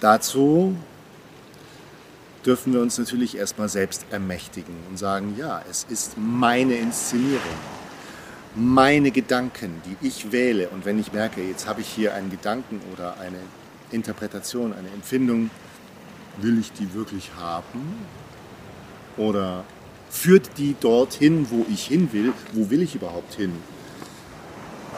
Dazu 0.00 0.76
dürfen 2.46 2.72
wir 2.72 2.80
uns 2.80 2.96
natürlich 2.96 3.36
erstmal 3.36 3.68
selbst 3.68 4.06
ermächtigen 4.10 4.74
und 4.88 4.96
sagen, 4.96 5.34
ja, 5.36 5.62
es 5.68 5.84
ist 5.90 6.16
meine 6.16 6.74
Inszenierung, 6.74 7.40
meine 8.54 9.10
Gedanken, 9.10 9.80
die 9.84 10.06
ich 10.06 10.32
wähle. 10.32 10.68
Und 10.68 10.84
wenn 10.84 10.98
ich 10.98 11.12
merke, 11.12 11.42
jetzt 11.42 11.66
habe 11.66 11.80
ich 11.80 11.88
hier 11.88 12.14
einen 12.14 12.30
Gedanken 12.30 12.80
oder 12.92 13.18
eine 13.18 13.38
Interpretation, 13.90 14.72
eine 14.72 14.88
Empfindung, 14.88 15.50
will 16.38 16.58
ich 16.58 16.72
die 16.72 16.92
wirklich 16.94 17.30
haben? 17.38 18.06
Oder 19.16 19.64
führt 20.08 20.58
die 20.58 20.74
dorthin, 20.80 21.46
wo 21.50 21.66
ich 21.68 21.86
hin 21.86 22.12
will? 22.12 22.32
Wo 22.52 22.70
will 22.70 22.82
ich 22.82 22.94
überhaupt 22.94 23.34
hin? 23.34 23.52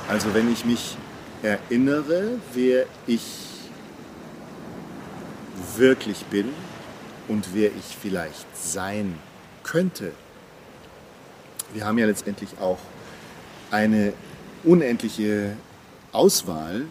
Also 0.09 0.35
wenn 0.35 0.53
ich 0.53 0.65
mich 0.65 0.97
erinnere, 1.43 2.39
wer 2.55 2.87
ich 3.07 3.23
wirklich 5.77 6.25
bin, 6.27 6.49
und 7.29 7.55
wer 7.55 7.69
ich 7.69 7.97
vielleicht 8.01 8.47
sein 8.57 9.19
könnte. 9.63 10.13
Wir 11.73 11.87
haben 11.87 11.99
ja 11.99 12.07
letztendlich 12.07 12.51
auch 12.61 12.79
eine 13.73 14.13
unendliche 14.63 15.57
Auswahl 16.13 16.87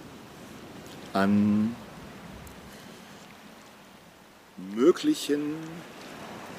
an 1.13 1.75
möglichen 4.75 5.55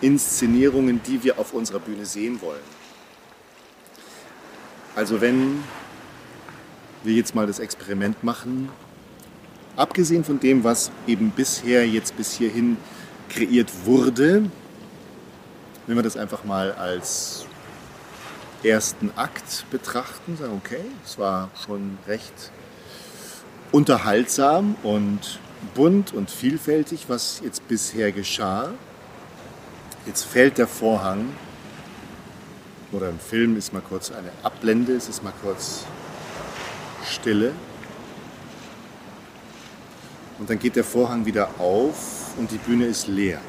Inszenierungen, 0.01 1.01
die 1.07 1.23
wir 1.23 1.39
auf 1.39 1.53
unserer 1.53 1.81
Bühne 1.81 2.07
sehen 2.07 2.41
wollen. 2.41 2.63
Also 4.95 5.21
wenn 5.21 5.63
wir 7.03 7.15
jetzt 7.15 7.35
mal 7.35 7.47
das 7.47 7.59
Experiment 7.59 8.23
machen, 8.23 8.69
abgesehen 9.77 10.25
von 10.25 10.39
dem, 10.39 10.65
was 10.65 10.91
eben 11.07 11.31
bisher 11.31 11.87
jetzt 11.87 12.17
bis 12.17 12.35
hierhin 12.35 12.77
kreiert 13.29 13.71
wurde, 13.85 14.45
wenn 15.87 15.97
wir 15.97 16.03
das 16.03 16.17
einfach 16.17 16.45
mal 16.45 16.73
als 16.73 17.47
ersten 18.65 19.11
Akt 19.17 19.67
betrachten, 19.71 20.37
sagen, 20.37 20.61
okay, 20.65 20.85
es 21.05 21.19
war 21.19 21.51
schon 21.65 21.99
recht 22.07 22.53
unterhaltsam 23.73 24.77
und 24.83 25.41
bunt 25.75 26.13
und 26.13 26.31
vielfältig, 26.31 27.05
was 27.09 27.41
jetzt 27.45 27.67
bisher 27.69 28.13
geschah. 28.13 28.71
Jetzt 30.07 30.25
fällt 30.25 30.59
der 30.59 30.67
Vorhang 30.67 31.29
oder 32.93 33.09
im 33.09 33.19
Film 33.19 33.57
ist 33.57 33.73
mal 33.73 33.83
kurz 33.83 34.11
eine 34.11 34.31
Ablende, 34.43 34.95
es 34.95 35.09
ist 35.09 35.23
mal 35.23 35.33
kurz 35.43 35.85
Stille. 37.09 37.53
Und 40.39 40.51
dann 40.51 40.59
geht 40.59 40.77
der 40.77 40.85
Vorhang 40.85 41.25
wieder 41.25 41.49
auf 41.59 42.37
und 42.37 42.51
die 42.51 42.59
Bühne 42.59 42.87
ist 42.87 43.07
leer. 43.07 43.41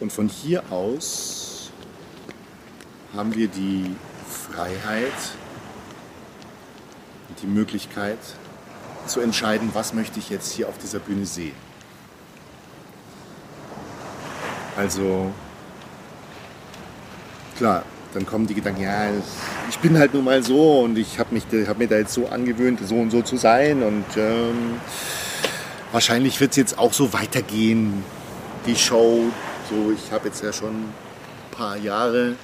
Und 0.00 0.12
von 0.12 0.28
hier 0.28 0.62
aus 0.70 1.39
haben 3.14 3.34
wir 3.34 3.48
die 3.48 3.96
Freiheit 4.28 5.12
die 7.42 7.46
Möglichkeit 7.46 8.18
zu 9.06 9.20
entscheiden, 9.20 9.70
was 9.72 9.94
möchte 9.94 10.18
ich 10.18 10.30
jetzt 10.30 10.52
hier 10.52 10.68
auf 10.68 10.78
dieser 10.78 10.98
Bühne 10.98 11.26
sehen. 11.26 11.54
Also 14.76 15.32
klar, 17.56 17.84
dann 18.14 18.26
kommen 18.26 18.46
die 18.46 18.54
Gedanken, 18.54 18.82
ja, 18.82 19.08
ich 19.68 19.78
bin 19.78 19.98
halt 19.98 20.14
nun 20.14 20.24
mal 20.24 20.42
so 20.42 20.80
und 20.80 20.98
ich 20.98 21.18
habe 21.18 21.36
hab 21.66 21.78
mir 21.78 21.88
da 21.88 21.96
jetzt 21.96 22.14
so 22.14 22.28
angewöhnt, 22.28 22.80
so 22.86 22.96
und 22.96 23.10
so 23.10 23.22
zu 23.22 23.36
sein 23.36 23.82
und 23.82 24.04
ähm, 24.16 24.80
wahrscheinlich 25.92 26.40
wird 26.40 26.52
es 26.52 26.56
jetzt 26.56 26.78
auch 26.78 26.92
so 26.92 27.12
weitergehen, 27.12 28.04
die 28.66 28.76
Show. 28.76 29.24
So, 29.68 29.92
ich 29.92 30.12
habe 30.12 30.28
jetzt 30.28 30.42
ja 30.42 30.52
schon 30.52 30.70
ein 30.70 30.92
paar 31.50 31.76
Jahre 31.76 32.34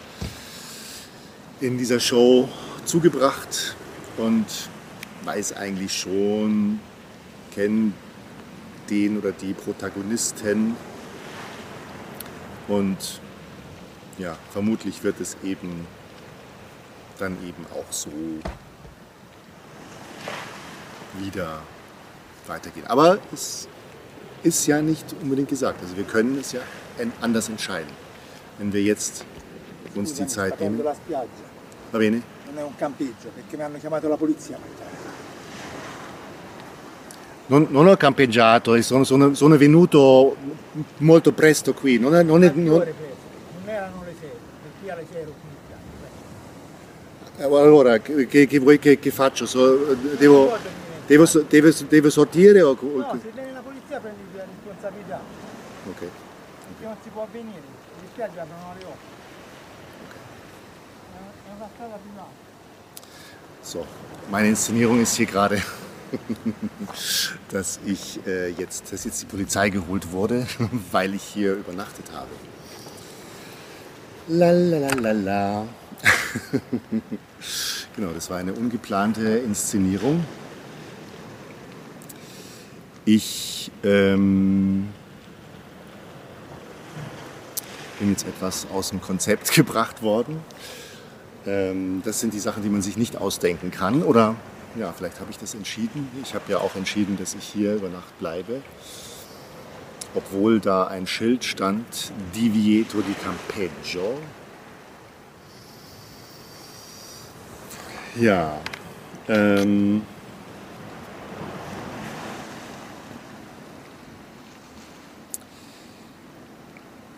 in 1.61 1.79
dieser 1.79 2.01
Show 2.01 2.49
zugebracht 2.85 3.77
und 4.16 4.47
weiß 5.25 5.55
eigentlich 5.55 5.97
schon, 5.97 6.81
kenne 7.55 7.92
den 8.90 9.19
oder 9.19 9.33
die 9.33 9.55
Protagonisten 9.55 10.77
und 12.69 13.21
ja, 14.19 14.37
vermutlich 14.53 15.03
wird 15.03 15.21
es 15.21 15.37
eben 15.42 15.87
dann 17.19 17.37
eben 17.47 17.64
auch 17.75 17.90
so 17.90 18.11
wieder 21.19 21.62
weitergehen. 22.47 22.87
Aber 22.87 23.19
es 23.33 23.69
ist 24.42 24.66
ja 24.66 24.83
nicht 24.83 25.14
unbedingt 25.23 25.49
gesagt. 25.49 25.81
Also 25.83 25.97
wir 25.97 26.05
können 26.05 26.38
es 26.38 26.53
ja 26.53 26.61
anders 27.21 27.49
entscheiden. 27.49 27.90
Wenn 28.59 28.73
wir 28.73 28.83
jetzt 28.83 29.25
uns 29.96 30.12
die 30.12 30.26
Zeit 30.26 30.59
nehmen. 30.61 30.82
Va 30.82 31.98
bene? 31.98 32.22
Non 32.46 32.59
è 32.59 32.62
un 32.62 32.74
campeggio, 32.76 33.30
perché 33.35 33.56
mi 33.56 33.62
hanno 33.62 33.78
chiamato 33.78 34.09
la 34.09 34.16
polizia. 34.16 34.59
Non, 37.46 37.66
non 37.70 37.87
ho 37.87 37.96
campeggiato, 37.96 38.80
sono, 38.82 39.04
sono, 39.04 39.35
sono, 39.35 39.56
venuto 39.56 40.37
molto 40.98 41.32
presto 41.32 41.74
qui. 41.74 41.98
Non, 41.98 42.14
è, 42.14 42.22
non, 42.22 42.42
è, 42.42 42.50
non... 42.52 42.64
non 42.64 42.85
erano 43.66 44.02
le 44.04 44.14
6, 44.18 44.28
perché 44.62 44.92
alle 44.92 45.06
6 45.11 45.20
ero 45.20 45.32
qui. 45.40 45.54
Allora, 47.44 47.98
che, 47.98 48.46
che 48.46 48.59
vuoi 48.59 48.78
che, 48.78 48.98
che 48.98 49.11
faccio? 49.11 49.46
So, 49.46 49.94
devo... 50.18 50.85
Devo, 51.06 51.24
devo, 51.48 51.70
devo 51.88 52.11
sortire 52.11 52.62
o... 52.62 52.76
No, 52.80 53.18
se 53.22 53.30
viene 53.32 53.52
la 53.52 53.61
polizia 53.61 54.00
prendi 54.00 54.22
la 54.35 54.42
responsabilità. 54.42 55.20
Ok. 55.88 55.98
Perché 55.98 56.85
non 56.85 56.96
si 57.00 57.09
può 57.11 57.22
avvenire, 57.22 57.61
le 57.61 58.09
spiagge 58.11 58.40
aprono 58.40 58.72
alle 58.72 58.82
8. 58.82 59.15
So, 63.62 63.85
meine 64.31 64.49
Inszenierung 64.49 65.01
ist 65.01 65.16
hier 65.16 65.27
gerade, 65.27 65.61
dass 67.51 67.81
ich 67.85 68.25
äh, 68.27 68.51
jetzt, 68.51 68.92
dass 68.92 69.05
jetzt 69.05 69.23
die 69.23 69.27
Polizei 69.27 69.71
geholt 69.71 70.12
wurde, 70.12 70.47
weil 70.92 71.14
ich 71.14 71.23
hier 71.23 71.55
übernachtet 71.55 72.07
habe. 72.12 72.29
La 74.29 74.51
la 74.51 74.79
la 74.79 74.95
la 74.95 75.12
la. 75.12 75.69
genau, 77.97 78.12
das 78.12 78.31
war 78.31 78.38
eine 78.38 78.53
ungeplante 78.53 79.38
Inszenierung. 79.38 80.25
Ich 83.05 83.71
ähm, 83.85 84.88
bin 87.99 88.11
jetzt 88.11 88.27
etwas 88.27 88.66
aus 88.73 88.90
dem 88.90 89.01
Konzept 89.01 89.53
gebracht 89.53 90.03
worden. 90.03 90.40
Ähm, 91.46 92.02
das 92.04 92.20
sind 92.20 92.35
die 92.35 92.40
Sachen, 92.40 92.62
die 92.62 92.68
man 92.68 92.82
sich 92.82 92.96
nicht 92.96 93.16
ausdenken 93.16 93.70
kann. 93.70 94.02
Oder 94.02 94.35
ja, 94.78 94.92
vielleicht 94.92 95.20
habe 95.20 95.30
ich 95.30 95.38
das 95.38 95.54
entschieden. 95.54 96.09
Ich 96.22 96.35
habe 96.35 96.44
ja 96.50 96.59
auch 96.59 96.74
entschieden, 96.74 97.16
dass 97.16 97.35
ich 97.35 97.44
hier 97.44 97.74
über 97.74 97.88
Nacht 97.88 98.18
bleibe. 98.18 98.62
Obwohl 100.14 100.61
da 100.61 100.87
ein 100.87 101.06
Schild 101.06 101.44
stand, 101.44 102.12
Divieto 102.35 102.98
di 102.98 103.14
Campeggio. 103.22 104.18
Ja, 108.18 108.59
ähm, 109.28 110.02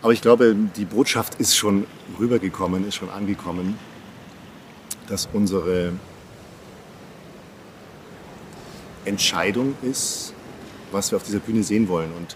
aber 0.01 0.11
ich 0.11 0.21
glaube, 0.21 0.55
die 0.75 0.83
Botschaft 0.83 1.35
ist 1.35 1.55
schon 1.55 1.87
rübergekommen, 2.19 2.85
ist 2.85 2.95
schon 2.95 3.09
angekommen, 3.09 3.79
dass 5.09 5.27
unsere 5.33 5.93
Entscheidung 9.05 9.75
ist, 9.81 10.33
was 10.91 11.11
wir 11.11 11.17
auf 11.17 11.23
dieser 11.23 11.39
Bühne 11.39 11.63
sehen 11.63 11.87
wollen. 11.87 12.11
Und 12.13 12.35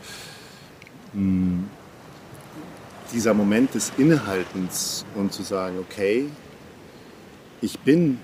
hm, 1.13 1.69
dieser 3.13 3.33
Moment 3.33 3.75
des 3.75 3.91
Innehaltens 3.97 5.05
und 5.15 5.31
zu 5.31 5.43
sagen, 5.43 5.77
okay, 5.79 6.29
ich 7.61 7.79
bin 7.79 8.19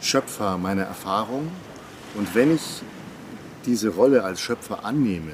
Schöpfer 0.00 0.56
meiner 0.56 0.84
Erfahrung 0.84 1.50
und 2.14 2.34
wenn 2.34 2.54
ich 2.54 2.82
diese 3.66 3.88
Rolle 3.88 4.22
als 4.22 4.40
Schöpfer 4.40 4.84
annehme 4.84 5.32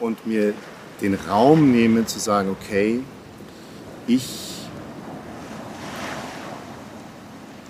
und 0.00 0.26
mir 0.26 0.52
den 1.00 1.14
Raum 1.14 1.70
nehme 1.72 2.04
zu 2.06 2.18
sagen, 2.18 2.50
okay, 2.50 3.00
ich 4.06 4.52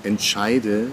entscheide 0.03 0.89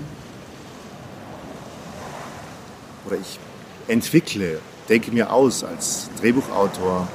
oder 3.05 3.17
ich 3.17 3.39
entwickle, 3.87 4.59
denke 4.87 5.11
mir 5.11 5.31
aus 5.31 5.63
als 5.63 6.09
Drehbuchautor, 6.19 7.07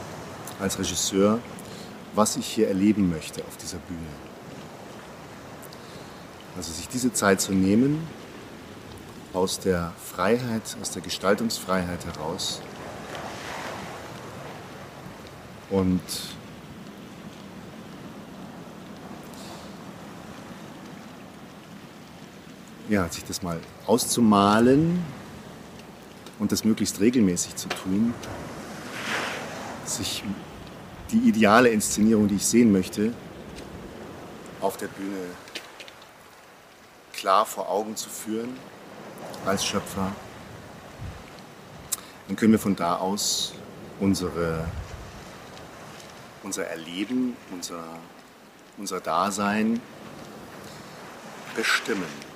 als 0.59 0.79
Regisseur, 0.79 1.39
was 2.15 2.37
ich 2.37 2.47
hier 2.47 2.69
erleben 2.69 3.11
möchte 3.11 3.43
auf 3.45 3.57
dieser 3.57 3.79
Bühne. 3.79 4.01
Also 6.57 6.73
sich 6.73 6.89
diese 6.89 7.13
Zeit 7.13 7.41
zu 7.41 7.53
nehmen, 7.53 8.07
aus 9.33 9.59
der 9.59 9.93
Freiheit, 10.15 10.63
aus 10.81 10.93
der 10.93 11.03
Gestaltungsfreiheit 11.03 12.05
heraus 12.07 12.61
und 15.71 16.01
ja, 22.89 23.09
sich 23.09 23.25
das 23.25 23.43
mal 23.43 23.61
auszumalen 23.87 25.03
und 26.39 26.53
das 26.53 26.65
möglichst 26.65 27.01
regelmäßig 27.01 27.57
zu 27.57 27.69
tun, 27.69 28.15
sich 29.85 30.23
die 31.11 31.29
ideale 31.29 31.69
Inszenierung, 31.69 32.29
die 32.29 32.37
ich 32.37 32.47
sehen 32.47 32.73
möchte, 32.73 33.13
auf 34.61 34.77
der 34.77 34.89
Bühne 34.89 35.27
klar 37.13 37.47
vor 37.47 37.71
Augen 37.71 37.97
zu 37.97 38.09
führen 38.09 38.57
als 39.47 39.65
Schöpfer, 39.65 40.13
dann 42.27 42.37
können 42.37 42.53
wir 42.53 42.59
von 42.59 42.75
da 42.75 42.97
aus 42.97 43.55
unsere, 44.01 44.67
unser 46.43 46.67
Erleben, 46.67 47.37
unser, 47.51 47.83
unser 48.77 49.01
Dasein 49.01 49.81
bestimmen. 51.55 52.34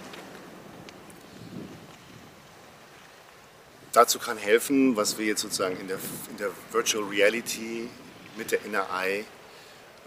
Dazu 3.98 4.20
kann 4.20 4.38
helfen, 4.38 4.94
was 4.94 5.18
wir 5.18 5.26
jetzt 5.26 5.40
sozusagen 5.40 5.76
in 5.80 5.88
der, 5.88 5.98
in 6.30 6.36
der 6.36 6.50
Virtual 6.70 7.02
Reality 7.02 7.90
mit 8.36 8.52
der 8.52 8.64
Inner 8.64 8.86
Eye 8.94 9.24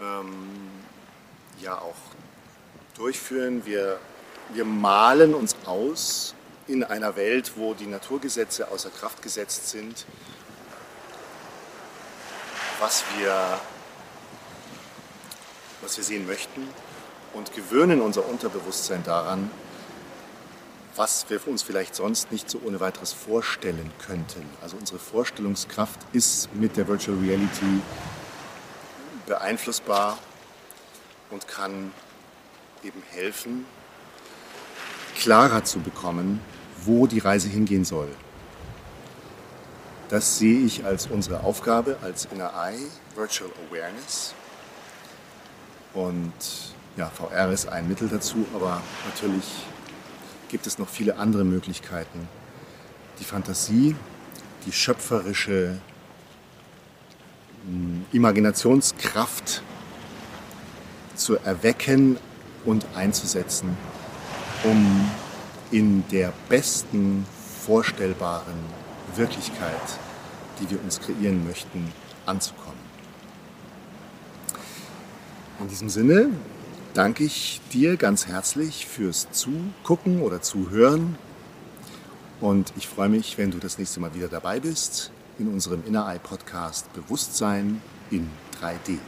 ähm, 0.00 0.48
ja 1.60 1.76
auch 1.76 1.94
durchführen. 2.96 3.66
Wir 3.66 3.98
wir 4.54 4.64
malen 4.64 5.34
uns 5.34 5.56
aus 5.64 6.34
in 6.68 6.84
einer 6.84 7.16
Welt, 7.16 7.52
wo 7.56 7.74
die 7.74 7.86
Naturgesetze 7.86 8.70
außer 8.70 8.90
Kraft 8.90 9.22
gesetzt 9.22 9.68
sind, 9.68 10.06
was 12.80 13.04
wir, 13.18 13.60
was 15.80 15.96
wir 15.96 16.04
sehen 16.04 16.26
möchten 16.26 16.68
und 17.32 17.54
gewöhnen 17.54 18.00
unser 18.00 18.26
Unterbewusstsein 18.26 19.02
daran, 19.04 19.50
was 20.96 21.26
wir 21.28 21.46
uns 21.48 21.62
vielleicht 21.62 21.94
sonst 21.94 22.32
nicht 22.32 22.50
so 22.50 22.60
ohne 22.64 22.80
weiteres 22.80 23.12
vorstellen 23.12 23.90
könnten. 24.06 24.44
Also 24.60 24.76
unsere 24.76 24.98
Vorstellungskraft 24.98 25.98
ist 26.12 26.54
mit 26.54 26.76
der 26.76 26.86
Virtual 26.86 27.16
Reality 27.18 27.80
beeinflussbar 29.26 30.18
und 31.30 31.48
kann 31.48 31.92
eben 32.84 33.02
helfen, 33.10 33.64
klarer 35.16 35.64
zu 35.64 35.80
bekommen, 35.80 36.40
wo 36.84 37.06
die 37.06 37.20
Reise 37.20 37.48
hingehen 37.48 37.84
soll. 37.84 38.08
Das 40.08 40.38
sehe 40.38 40.60
ich 40.60 40.84
als 40.84 41.06
unsere 41.06 41.40
Aufgabe 41.42 41.96
als 42.02 42.26
Inner 42.26 42.52
Eye 42.54 42.86
Virtual 43.14 43.50
Awareness. 43.68 44.34
Und 45.94 46.32
ja, 46.96 47.08
VR 47.08 47.50
ist 47.50 47.68
ein 47.68 47.88
Mittel 47.88 48.08
dazu, 48.08 48.44
aber 48.54 48.82
natürlich 49.06 49.64
gibt 50.52 50.66
es 50.66 50.78
noch 50.78 50.88
viele 50.88 51.16
andere 51.16 51.44
Möglichkeiten. 51.44 52.28
Die 53.18 53.24
Fantasie, 53.24 53.96
die 54.66 54.72
schöpferische 54.72 55.78
hm, 57.66 58.04
Imaginationskraft 58.12 59.62
zu 61.16 61.38
erwecken 61.38 62.18
und 62.64 62.86
einzusetzen 62.94 63.76
um 64.64 65.10
in 65.70 66.04
der 66.10 66.32
besten 66.48 67.26
vorstellbaren 67.64 68.58
Wirklichkeit, 69.16 69.98
die 70.60 70.70
wir 70.70 70.82
uns 70.82 71.00
kreieren 71.00 71.44
möchten, 71.44 71.92
anzukommen. 72.26 72.78
In 75.60 75.68
diesem 75.68 75.88
Sinne 75.88 76.30
danke 76.94 77.24
ich 77.24 77.60
dir 77.72 77.96
ganz 77.96 78.26
herzlich 78.26 78.86
fürs 78.86 79.30
Zugucken 79.30 80.20
oder 80.20 80.42
Zuhören 80.42 81.16
und 82.40 82.72
ich 82.76 82.88
freue 82.88 83.08
mich, 83.08 83.38
wenn 83.38 83.50
du 83.50 83.58
das 83.58 83.78
nächste 83.78 84.00
Mal 84.00 84.14
wieder 84.14 84.28
dabei 84.28 84.60
bist 84.60 85.10
in 85.38 85.48
unserem 85.48 85.82
Inner 85.86 86.06
Eye 86.08 86.18
Podcast 86.18 86.92
Bewusstsein 86.92 87.80
in 88.10 88.28
3D. 88.60 88.98